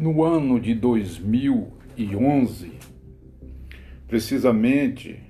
No 0.00 0.24
ano 0.24 0.58
de 0.58 0.74
2011, 0.74 2.72
precisamente 4.06 5.22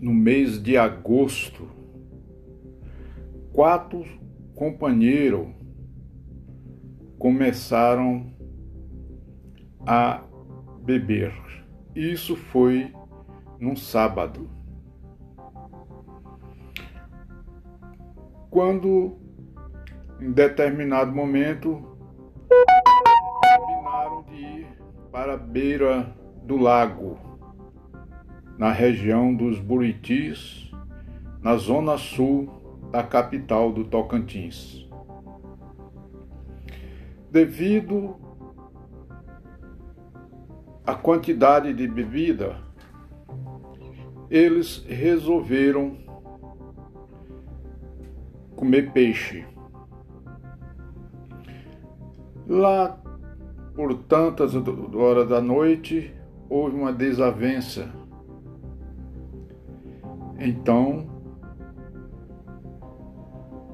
no 0.00 0.12
mês 0.12 0.62
de 0.62 0.76
agosto, 0.76 1.68
quatro 3.52 4.04
companheiros 4.54 5.48
começaram 7.18 8.32
a 9.86 10.22
beber. 10.82 11.32
Isso 11.94 12.34
foi 12.34 12.92
num 13.58 13.76
sábado. 13.76 14.50
Quando, 18.50 19.16
em 20.20 20.32
determinado 20.32 21.14
momento, 21.14 21.95
ir 24.36 24.66
para 25.10 25.34
a 25.34 25.36
beira 25.36 26.14
do 26.44 26.56
lago, 26.56 27.18
na 28.58 28.70
região 28.70 29.34
dos 29.34 29.58
Buritis, 29.58 30.70
na 31.42 31.56
zona 31.56 31.96
sul 31.96 32.48
da 32.90 33.02
capital 33.02 33.72
do 33.72 33.84
Tocantins. 33.84 34.88
Devido 37.30 38.16
à 40.86 40.94
quantidade 40.94 41.72
de 41.74 41.88
bebida, 41.88 42.56
eles 44.30 44.84
resolveram 44.88 45.96
comer 48.54 48.92
peixe. 48.92 49.44
Lá 52.46 52.98
por 53.76 53.94
tantas 53.94 54.52
horas 54.94 55.28
da 55.28 55.40
noite 55.40 56.10
houve 56.48 56.74
uma 56.74 56.92
desavença. 56.92 57.92
Então 60.38 61.06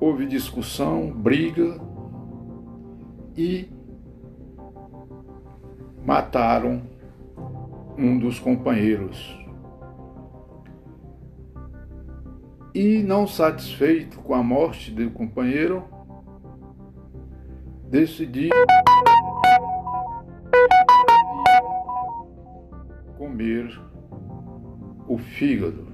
houve 0.00 0.26
discussão, 0.26 1.12
briga 1.12 1.80
e 3.36 3.68
mataram 6.04 6.82
um 7.96 8.18
dos 8.18 8.40
companheiros. 8.40 9.40
E 12.74 13.04
não 13.04 13.28
satisfeito 13.28 14.18
com 14.18 14.34
a 14.34 14.42
morte 14.42 14.90
do 14.90 15.08
companheiro, 15.10 15.84
decidi 17.88 18.50
comer 23.34 23.80
o 25.08 25.18
fígado. 25.18 25.88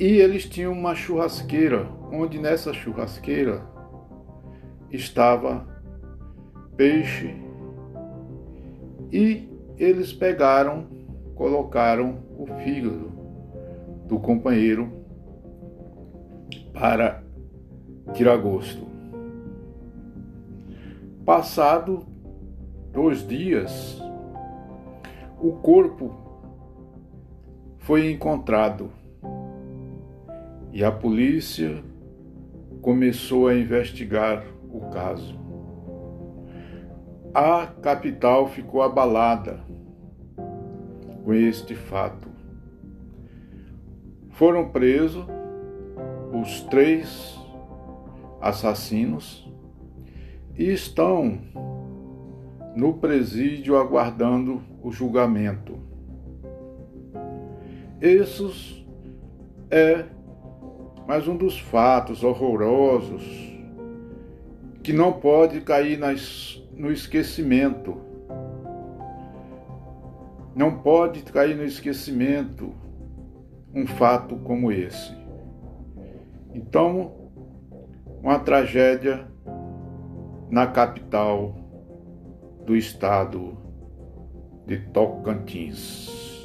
E 0.00 0.06
eles 0.06 0.48
tinham 0.48 0.72
uma 0.72 0.94
churrasqueira, 0.94 1.86
onde 2.10 2.38
nessa 2.38 2.72
churrasqueira 2.72 3.62
estava 4.90 5.66
peixe 6.76 7.34
e 9.12 9.48
eles 9.76 10.12
pegaram, 10.12 10.86
colocaram 11.34 12.22
o 12.38 12.46
fígado 12.46 13.12
do 14.06 14.18
companheiro 14.18 14.90
para 16.72 17.22
tirar 18.14 18.36
gosto. 18.38 18.86
Passado 21.24 22.06
dois 22.92 23.26
dias, 23.26 24.00
o 25.38 25.52
corpo 25.52 26.14
foi 27.78 28.10
encontrado 28.10 28.90
e 30.72 30.82
a 30.82 30.90
polícia 30.90 31.82
começou 32.80 33.48
a 33.48 33.54
investigar 33.54 34.44
o 34.70 34.80
caso. 34.90 35.38
A 37.34 37.66
capital 37.66 38.48
ficou 38.48 38.82
abalada 38.82 39.60
com 41.24 41.34
este 41.34 41.74
fato. 41.74 42.28
Foram 44.30 44.70
presos 44.70 45.26
os 46.32 46.62
três 46.62 47.38
assassinos 48.40 49.50
e 50.56 50.72
estão 50.72 51.38
no 52.74 52.94
presídio 52.94 53.76
aguardando 53.76 54.62
o 54.86 54.92
julgamento. 54.92 55.80
Esses 58.00 58.86
é 59.68 60.04
mais 61.08 61.26
um 61.26 61.36
dos 61.36 61.58
fatos 61.58 62.22
horrorosos 62.22 63.24
que 64.84 64.92
não 64.92 65.14
pode 65.14 65.60
cair 65.62 65.98
nas, 65.98 66.62
no 66.72 66.92
esquecimento. 66.92 68.00
Não 70.54 70.78
pode 70.78 71.24
cair 71.24 71.56
no 71.56 71.64
esquecimento 71.64 72.72
um 73.74 73.88
fato 73.88 74.36
como 74.36 74.70
esse. 74.70 75.12
Então, 76.54 77.10
uma 78.22 78.38
tragédia 78.38 79.26
na 80.48 80.68
capital 80.68 81.56
do 82.64 82.76
estado 82.76 83.65
de 84.66 84.78
Tocantins. 84.92 86.35